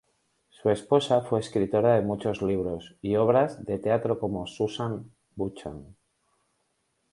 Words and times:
Su 0.49 0.71
esposa 0.71 1.21
fue 1.21 1.41
escritora 1.41 1.93
de 1.93 2.01
muchos 2.01 2.41
libros 2.41 2.95
y 3.03 3.17
obras 3.17 3.63
de 3.65 3.77
teatro 3.77 4.17
como 4.17 4.47
Susan 4.47 5.11
Buchan. 5.35 5.95